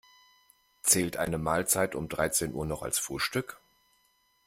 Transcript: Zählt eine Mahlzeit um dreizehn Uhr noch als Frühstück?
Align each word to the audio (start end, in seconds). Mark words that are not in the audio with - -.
Zählt 0.81 1.17
eine 1.17 1.37
Mahlzeit 1.37 1.93
um 1.93 2.09
dreizehn 2.09 2.55
Uhr 2.55 2.65
noch 2.65 2.81
als 2.81 2.97
Frühstück? 2.97 3.59